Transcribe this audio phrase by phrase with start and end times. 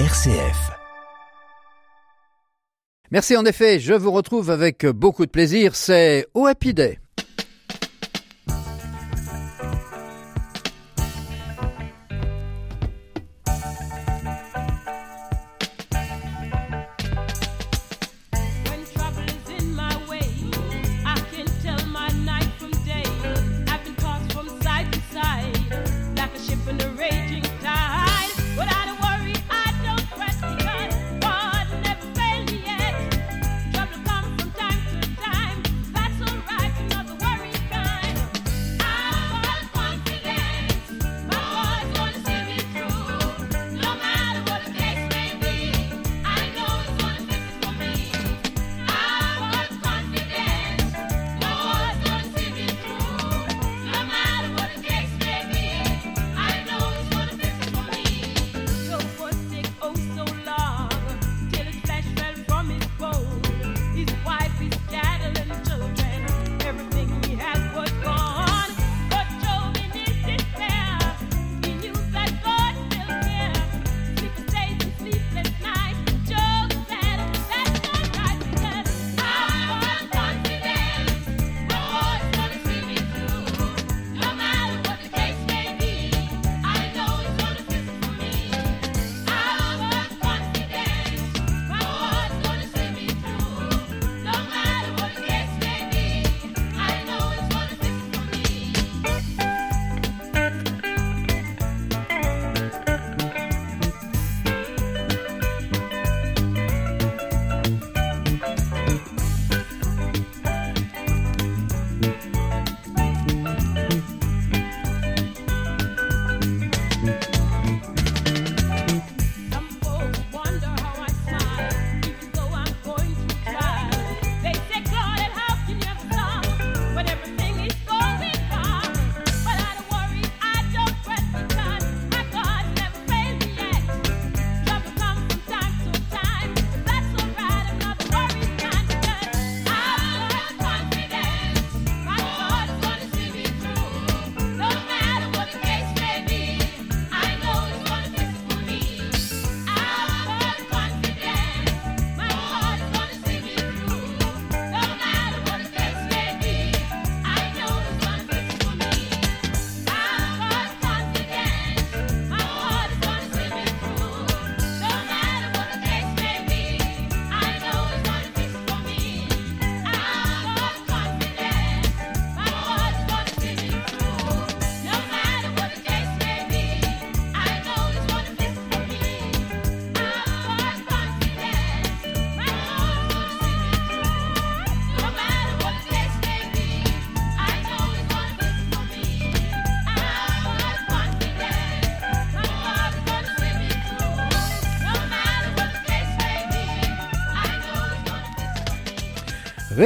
[0.00, 0.72] RCF.
[3.12, 7.03] Merci en effet, je vous retrouve avec beaucoup de plaisir, c'est au.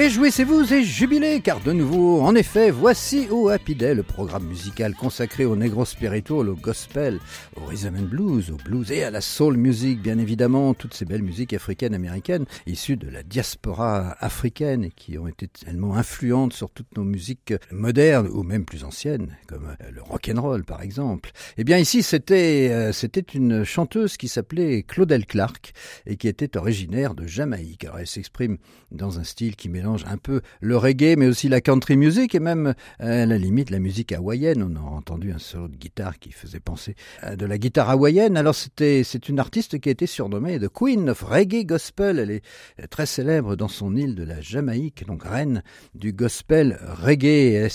[0.08, 4.94] Réjouissez-vous et jubilez, car de nouveau, en effet, voici au Happy Day, le programme musical
[4.94, 7.20] consacré au negro spiritual, au gospel,
[7.56, 11.04] au rhythm and blues, au blues et à la soul music, bien évidemment, toutes ces
[11.04, 16.54] belles musiques africaines, américaines, issues de la diaspora africaine et qui ont été tellement influentes
[16.54, 20.64] sur toutes nos musiques modernes ou même plus anciennes, comme euh, le rock and roll
[20.64, 21.32] par exemple.
[21.58, 25.74] Eh bien ici, c'était euh, c'était une chanteuse qui s'appelait Claudel Clark
[26.06, 27.84] et qui était originaire de Jamaïque.
[27.84, 28.56] Alors elle s'exprime
[28.90, 32.40] dans un style qui mélange un peu le reggae, mais aussi la country music et
[32.40, 34.62] même euh, à la limite la musique hawaïenne.
[34.62, 38.36] On a entendu un solo de guitare qui faisait penser à de la guitare hawaïenne.
[38.36, 42.18] Alors c'était c'est une artiste qui a été surnommée The Queen of Reggae Gospel.
[42.18, 42.42] Elle est
[42.90, 45.62] très célèbre dans son île de la Jamaïque, donc reine
[45.94, 47.54] du gospel reggae.
[47.54, 47.70] Elle,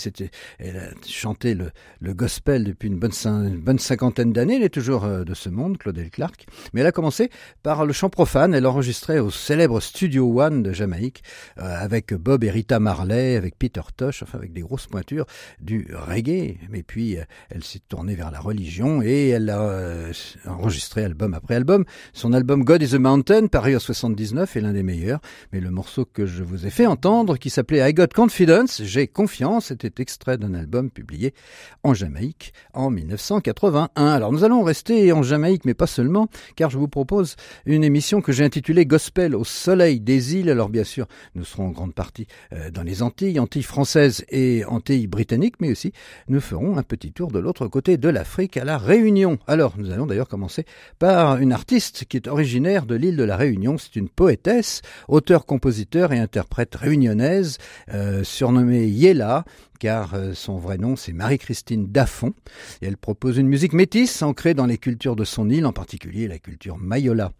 [0.58, 4.56] elle a chanté le, gospel depuis une bonne, une cinquantaine d'années.
[4.56, 6.46] Elle est toujours euh, de ce monde, Claudel Clark.
[6.72, 7.30] Mais elle a commencé
[7.62, 8.54] par le chant profane.
[8.54, 11.22] Elle enregistrait au célèbre Studio One de Jamaïque
[11.58, 15.26] euh, avec Bob et Rita Marley, avec Peter Tosh, enfin avec des grosses pointures
[15.60, 16.58] du reggae.
[16.68, 20.12] Mais puis euh, elle s'est tournée vers la religion et elle a euh,
[20.46, 21.84] enregistré album après album.
[22.12, 25.20] Son album God is a Mountain, paru en 79, est l'un des meilleurs.
[25.52, 29.06] Mais le morceau que je vous ai fait entendre, qui s'appelait I Got Confidence, J'ai
[29.06, 31.32] confiance, était extrait d'un album publié
[31.84, 33.90] en Jamaïque en 1981.
[33.94, 36.26] Alors nous allons rester en Jamaïque, mais pas seulement,
[36.56, 40.50] car je vous propose une émission que j'ai intitulée Gospel au soleil des îles.
[40.50, 41.06] Alors bien sûr,
[41.36, 45.56] nous serons en grande grande partie euh, dans les Antilles, Antilles françaises et Antilles britanniques,
[45.60, 45.92] mais aussi
[46.28, 49.38] nous ferons un petit tour de l'autre côté de l'Afrique à la Réunion.
[49.46, 50.64] Alors, nous allons d'ailleurs commencer
[50.98, 53.78] par une artiste qui est originaire de l'île de la Réunion.
[53.78, 57.58] C'est une poétesse, auteur, compositeur et interprète réunionnaise,
[57.92, 59.44] euh, surnommée Yella,
[59.78, 62.32] car euh, son vrai nom c'est Marie-Christine Daffon.
[62.80, 66.38] Elle propose une musique métisse ancrée dans les cultures de son île, en particulier la
[66.38, 67.32] culture mayola.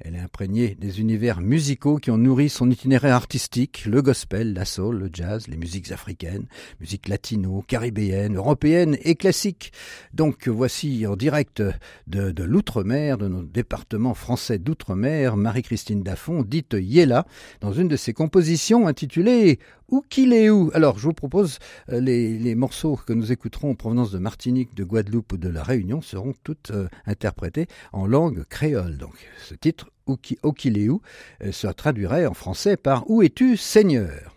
[0.00, 4.64] Elle est imprégnée des univers musicaux qui ont nourri son itinéraire artistique, le gospel, la
[4.64, 6.46] soul, le jazz, les musiques africaines,
[6.80, 9.72] musiques latino, caribéennes, européennes et classiques.
[10.12, 11.62] Donc voici en direct
[12.06, 17.26] de, l'outre-mer, de notre département français d'outre-mer, Marie-Christine Daffon, dite Yella,
[17.60, 20.70] dans une de ses compositions intitulée Oukileu.
[20.74, 21.58] Alors, je vous propose
[21.90, 25.62] euh, les, morceaux que nous écouterons en provenance de Martinique, de Guadeloupe ou de La
[25.62, 28.96] Réunion seront toutes euh, interprétés en langue créole.
[28.98, 30.98] Donc, ce titre, Oukileu,
[31.42, 34.35] euh, se traduirait en français par Où es-tu, Seigneur?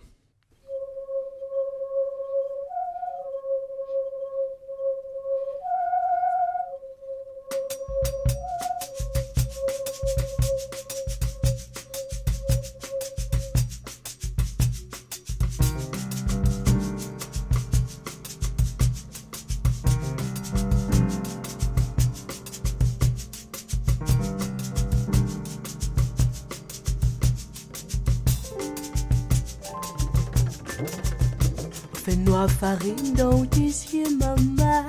[31.93, 34.85] Fais-moi farine dans tes yeux, maman.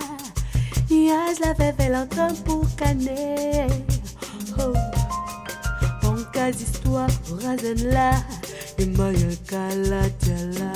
[0.90, 3.66] Niaz la fève l'entend pour caner.
[4.58, 4.72] Oh,
[6.02, 7.08] bon cas histoire,
[7.42, 8.12] razen là.
[8.78, 9.28] Et moyen
[9.88, 10.72] la tala.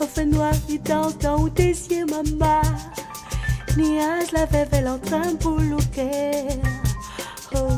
[0.00, 2.62] Oh, fais-moi vidant dans tes yeux, maman.
[3.76, 6.48] Niaz la fève l'entend pour louquer.
[7.54, 7.68] Oh,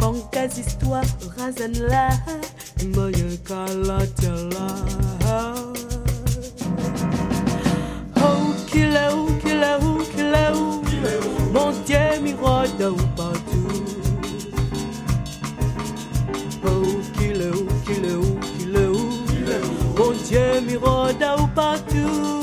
[0.00, 1.04] bon cas histoire,
[1.36, 2.10] razen là.
[2.84, 4.68] Moyen kalatala
[8.16, 10.82] Oh kila ou kila ou kila ou
[11.52, 13.84] Mon Dieu miroda ou partout
[16.64, 19.08] Oh kila ou kila ou kila ou
[19.96, 22.35] Mon Dieu miroda ou partout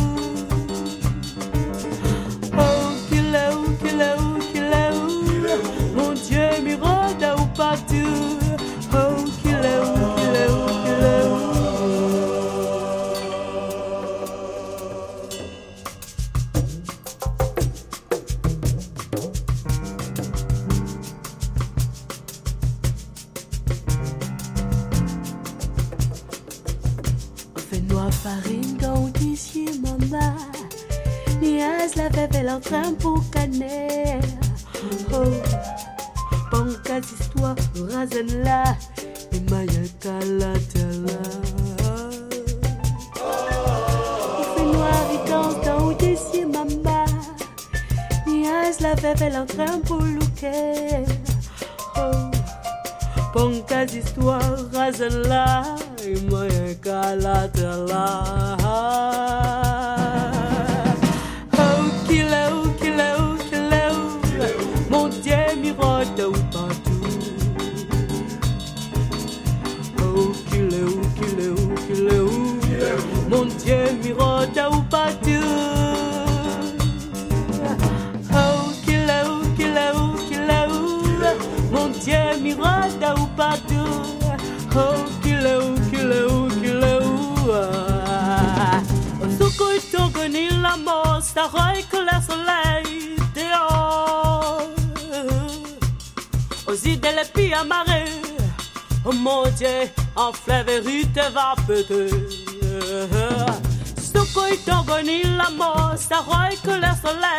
[107.19, 107.37] la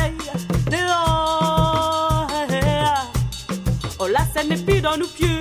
[0.71, 2.29] dehors
[3.99, 5.41] Oh la scène plus dans nos pieds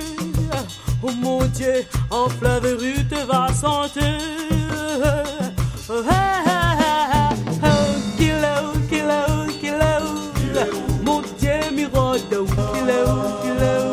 [1.02, 3.48] Oh mon Dieu, en fleuve rue te va
[13.42, 13.84] kilo.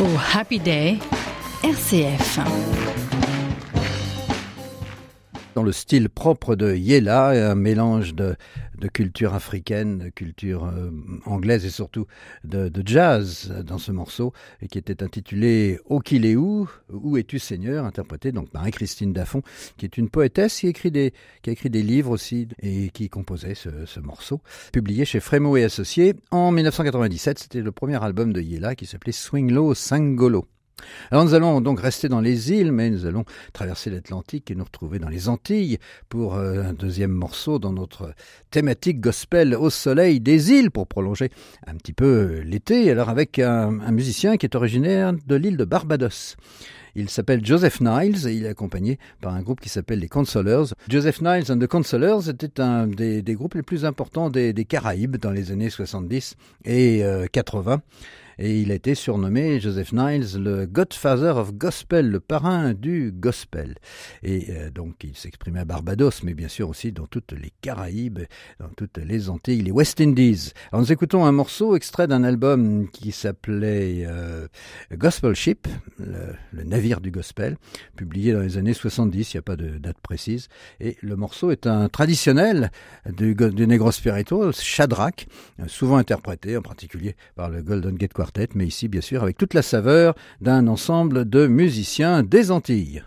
[0.00, 0.98] Oh, Happy Day,
[1.66, 2.38] RCF.
[5.56, 8.36] dans le style propre de Yela, un mélange de,
[8.92, 10.90] culture africaine, de culture euh,
[11.24, 12.06] anglaise et surtout
[12.44, 14.32] de, jazz dans ce morceau,
[14.70, 16.36] qui était intitulé Okileu,
[16.92, 19.42] Où es-tu Seigneur, interprété donc par Christine Daffon,
[19.76, 23.08] qui est une poétesse qui écrit des, qui a écrit des livres aussi et qui
[23.08, 24.40] composait ce, ce morceau,
[24.72, 27.40] publié chez Frémo et Associés en 1997.
[27.40, 30.46] C'était le premier album de Yela qui s'appelait Swing Low Sangolo.
[31.10, 34.64] Alors nous allons donc rester dans les îles, mais nous allons traverser l'Atlantique et nous
[34.64, 35.78] retrouver dans les Antilles
[36.08, 38.12] pour euh, un deuxième morceau dans notre
[38.50, 41.30] thématique gospel au soleil des îles pour prolonger
[41.66, 42.90] un petit peu l'été.
[42.90, 46.36] Alors avec un, musicien qui est originaire de l'île de Barbados.
[46.98, 50.72] Il s'appelle Joseph Niles et il est accompagné par un groupe qui s'appelle les Consolers.
[50.88, 55.30] Joseph Niles and the Consolers était un des, groupes les plus importants des, Caraïbes dans
[55.30, 57.82] les années 70 et euh, 80
[58.38, 63.76] et il a été surnommé Joseph Niles le Godfather of Gospel, le parrain du gospel.
[64.22, 68.20] Et euh, donc il s'exprimait à Barbados, mais bien sûr aussi dans toutes les Caraïbes,
[68.60, 70.52] dans toutes les Antilles, les West Indies.
[70.70, 74.48] Alors nous écoutons un morceau extrait d'un album qui s'appelait euh,
[74.92, 75.66] Gospel Ship,
[75.98, 77.56] le, navire du gospel,
[77.96, 80.48] publié dans les années 70, il n'y a pas de date précise.
[80.80, 82.70] Et le morceau est un traditionnel
[83.10, 85.26] du, du Negro Spiritual, Shadrach,
[85.68, 89.36] souvent interprété en particulier par le Golden Gate Quartet quartet, mais ici bien sûr avec
[89.36, 93.02] toute la saveur d'un ensemble de musiciens des Antilles.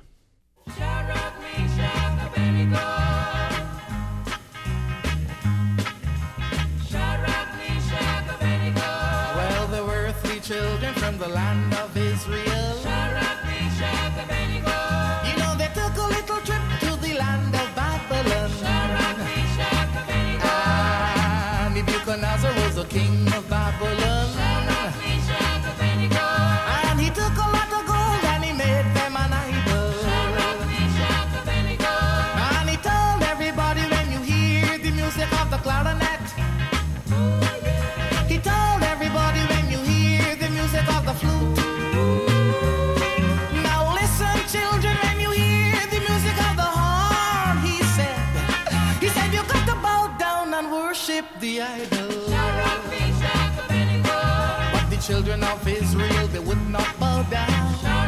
[55.39, 57.98] Children of Israel, they would not bow down.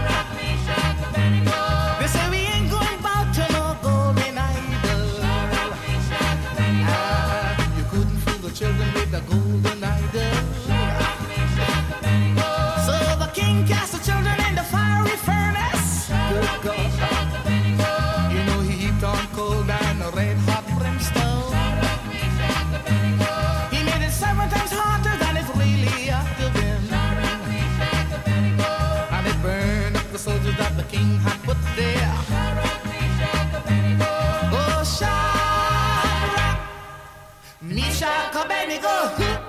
[38.02, 38.96] Meshach, Abednego.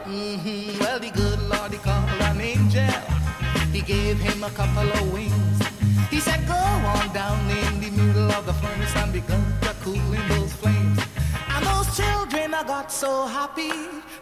[0.04, 0.78] Mhm.
[0.78, 2.92] Well, the good Lord, he called an angel.
[3.73, 5.59] He gave him a couple of wings.
[6.11, 10.12] He said, Go on down in the middle of the furnace and begin to cool
[10.18, 11.00] in those flames.
[11.49, 13.73] And those children I got so happy,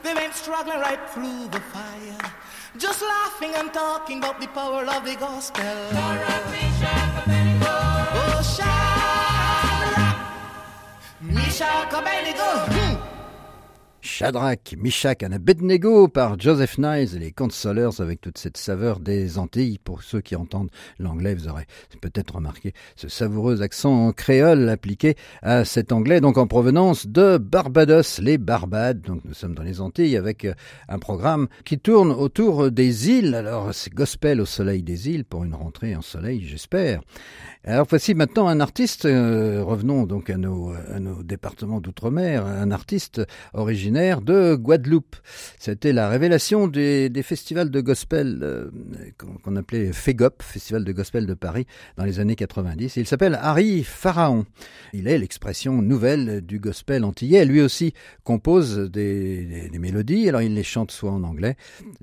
[0.04, 2.22] they went struggling right through the fire.
[2.78, 5.74] Just laughing and talking about the power of the gospel.
[8.22, 10.18] Oh, Shadrach,
[11.20, 12.50] Meshach, Abednego.
[12.70, 12.99] Hmm.
[14.10, 19.38] Shadrach, Meshach and Abednego par Joseph Niles et les Consolers avec toute cette saveur des
[19.38, 19.78] Antilles.
[19.78, 21.64] Pour ceux qui entendent l'anglais, vous aurez
[22.00, 28.20] peut-être remarqué ce savoureux accent créole appliqué à cet anglais, donc en provenance de Barbados,
[28.20, 29.00] les Barbades.
[29.02, 30.44] Donc nous sommes dans les Antilles avec
[30.88, 33.36] un programme qui tourne autour des îles.
[33.36, 37.00] Alors c'est gospel au soleil des îles pour une rentrée en soleil, j'espère.
[37.62, 40.72] Alors voici maintenant un artiste, euh, revenons donc à nos,
[41.22, 43.20] départements d'outre-mer, un artiste
[43.52, 45.16] originaire de Guadeloupe.
[45.58, 48.70] C'était la révélation des, festivals de gospel euh,
[49.44, 51.66] qu'on appelait FEGOP, Festival de Gospel de Paris,
[51.98, 52.96] dans les années 90.
[52.96, 54.46] Il s'appelle Harry Pharaon.
[54.94, 57.44] Il est l'expression nouvelle du gospel antillais.
[57.44, 57.92] Lui aussi
[58.24, 61.56] compose des, mélodies, alors il les chante soit en anglais,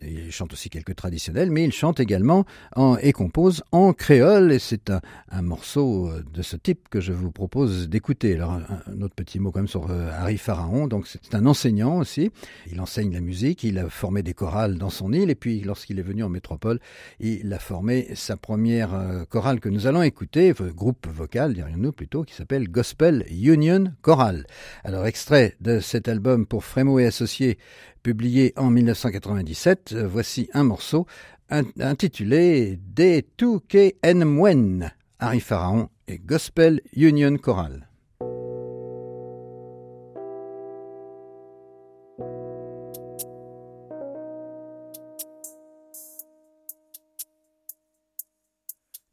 [0.04, 2.46] il chante aussi quelques traditionnels, mais il chante également
[2.76, 4.92] en, et compose en créole, et c'est
[5.32, 8.36] un morceau de ce type que je vous propose d'écouter.
[8.36, 10.88] Alors un, autre petit mot quand même sur euh, Harry Pharaon.
[10.88, 12.30] Donc c'est un enseignant aussi.
[12.72, 13.64] Il enseigne la musique.
[13.64, 16.80] Il a formé des chorales dans son île et puis lorsqu'il est venu en métropole,
[17.20, 22.24] il a formé sa première euh, chorale que nous allons écouter, groupe vocal dirions-nous plutôt,
[22.24, 24.46] qui s'appelle Gospel Union Choral.
[24.84, 27.58] Alors extrait de cet album pour Frémo et Associés
[28.04, 29.96] publié en 1997.
[30.06, 31.08] Voici un morceau
[31.50, 34.92] intitulé Des Touke en Mwen.
[35.20, 37.88] Harry Pharaon et Gospel Union Choral.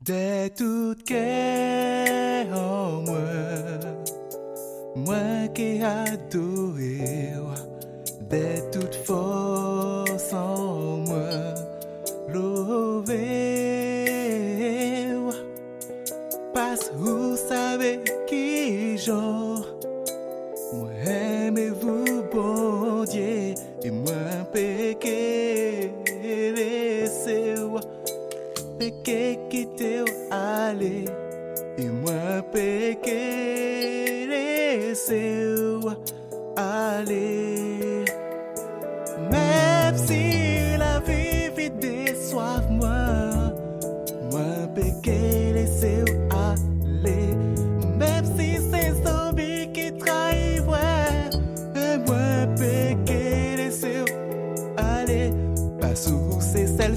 [0.05, 1.25] De tout ke
[2.53, 4.05] o mwen,
[5.07, 7.57] mwen ke adore,
[8.29, 9.44] de tout fo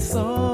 [0.08, 0.47] c'est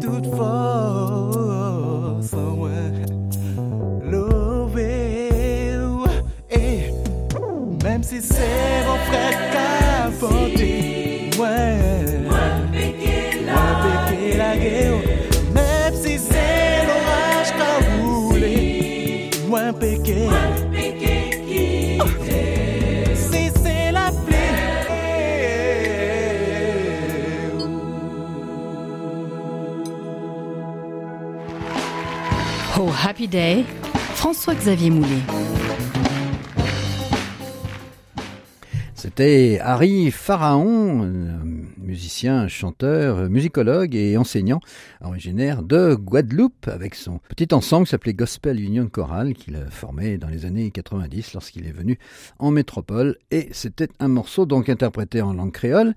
[0.00, 2.70] toute force en moi.
[4.10, 5.28] Louer,
[6.50, 6.92] et
[7.82, 9.87] même si c'est mon frère
[33.00, 33.64] Happy Day,
[34.16, 35.22] François-Xavier Moulet.
[38.94, 41.38] C'était Harry Pharaon, euh,
[41.78, 44.58] musicien, chanteur, musicologue et enseignant
[45.00, 50.18] originaire de Guadeloupe avec son petit ensemble qui s'appelait Gospel Union Choral qu'il a formé
[50.18, 52.00] dans les années 90 lorsqu'il est venu
[52.40, 55.94] en métropole et c'était un morceau donc interprété en langue créole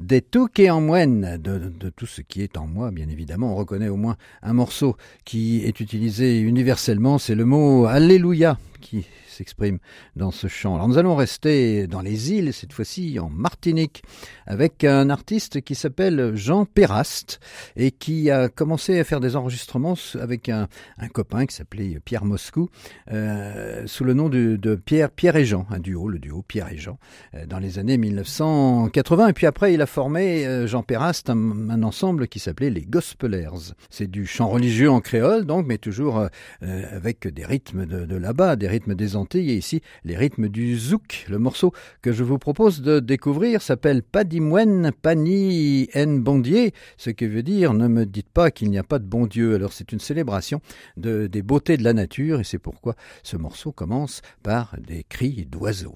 [0.00, 0.24] des
[0.58, 3.52] est en moine, de, de, tout ce qui est en moi, bien évidemment.
[3.52, 9.06] On reconnaît au moins un morceau qui est utilisé universellement, c'est le mot Alléluia qui
[9.28, 9.78] s'exprime
[10.16, 10.74] dans ce chant.
[10.74, 14.02] Alors nous allons rester dans les îles, cette fois-ci en Martinique,
[14.46, 17.40] avec un artiste qui s'appelle Jean Péraste
[17.76, 20.68] et qui a commencé à faire des enregistrements avec un,
[21.12, 22.68] copain qui s'appelait Pierre Moscou,
[23.10, 26.78] euh, sous le nom de, Pierre, Pierre et Jean, un duo, le duo Pierre et
[26.78, 26.98] Jean,
[27.34, 29.28] euh, dans les années 1980.
[29.28, 33.74] Et puis après, il a formé, euh, Jean Péraste, un, ensemble qui s'appelait les Gospelers.
[33.90, 36.28] C'est du chant religieux en créole, donc, mais toujours
[36.60, 40.78] avec des rythmes de, de là-bas, des rythmes des Antilles et ici les rythmes du
[40.78, 41.26] zouk.
[41.28, 47.26] Le morceau que je vous propose de découvrir s'appelle Padimouen Pani En Bondier, ce qui
[47.26, 49.54] veut dire ne me dites pas qu'il n'y a pas de bon Dieu.
[49.54, 50.62] Alors c'est une célébration
[50.96, 55.46] de, des beautés de la nature et c'est pourquoi ce morceau commence par des cris
[55.50, 55.94] d'oiseaux.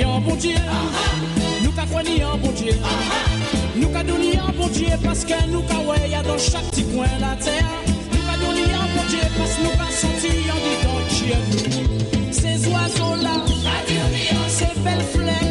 [0.00, 0.54] En bon Dieu.
[1.62, 2.72] Nous qu'a croyé en bon Dieu.
[3.76, 6.64] Nous qu'a donné un bon Dieu parce que nous qu'a ouais y a dans chaque
[6.70, 7.66] petit coin la terre.
[8.10, 11.02] Nous qu'a donné un bon Dieu parce que nous qu'a senti en dedans
[11.76, 12.32] nous.
[12.32, 13.44] Ces oiseaux là,
[14.48, 15.41] ces belles fleurs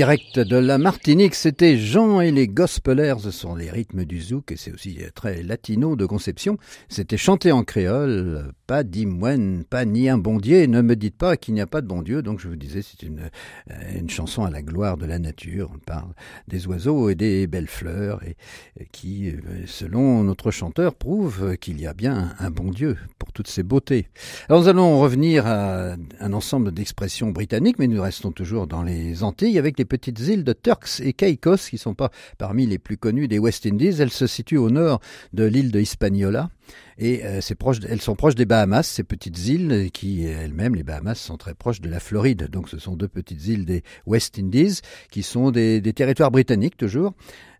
[0.00, 0.04] Et
[0.44, 3.16] de la Martinique, c'était Jean et les Gospelers.
[3.20, 6.58] Ce sont les rythmes du zouk et c'est aussi très latino de conception.
[6.88, 8.52] C'était chanté en créole.
[8.66, 10.66] Pas d'imoine, pas ni un bon Dieu.
[10.66, 12.22] Ne me dites pas qu'il n'y a pas de bon Dieu.
[12.22, 13.30] Donc je vous disais, c'est une,
[13.70, 15.70] euh, une chanson à la gloire de la nature.
[15.74, 16.12] On parle
[16.46, 18.36] des oiseaux et des belles fleurs et,
[18.92, 23.48] qui, euh, selon notre chanteur, prouve qu'il y a bien un bon Dieu pour toutes
[23.48, 24.06] ces beautés.
[24.48, 29.22] Alors nous allons revenir à un ensemble d'expressions britanniques, mais nous restons toujours dans les
[29.22, 32.96] Antilles avec les petites îles de Turks et Caicos, qui sont pas parmi les plus
[32.96, 34.00] connues des West Indies.
[34.00, 35.00] Elles se situent au nord
[35.32, 36.50] de l'île de Hispaniola.
[36.98, 37.40] Et euh,
[37.88, 41.80] elles sont proches des Bahamas, ces petites îles qui elles-mêmes, les Bahamas, sont très proches
[41.80, 42.48] de la Floride.
[42.50, 46.76] Donc ce sont deux petites îles des West Indies qui sont des, des territoires britanniques
[46.76, 47.14] toujours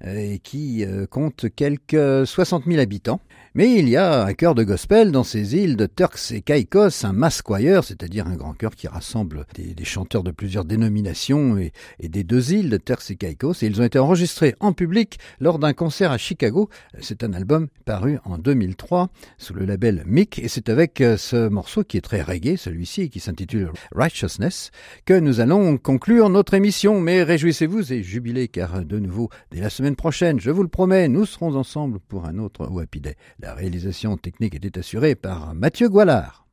[0.05, 3.21] euh, et qui euh, comptent quelques 60 000 habitants.
[3.59, 7.05] Mais il y a un chœur de gospel dans ces îles de Turks et Caicos,
[7.05, 11.73] un mass choir, c'est-à-dire un grand chœur qui rassemble des, chanteurs de plusieurs dénominations et,
[11.99, 13.55] des deux îles de Turks et Caicos.
[13.61, 16.71] Et ils ont été enregistrés en public lors d'un concert à Chicago.
[17.01, 21.49] C'est un album paru en 2003 sous le label Mick et c'est avec euh, ce
[21.49, 24.71] morceau qui est très reggae, celui-ci qui s'intitule Righteousness,
[25.05, 27.01] que nous allons conclure notre émission.
[27.01, 31.09] Mais réjouissez-vous et jubilez car de nouveau, dès la semaine prochaine, je vous le promets,
[31.09, 33.17] nous serons ensemble pour un autre Happy Day.
[33.49, 36.47] La réalisation technique était assurée par Mathieu Goualard.